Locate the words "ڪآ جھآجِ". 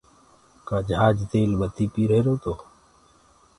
0.67-1.17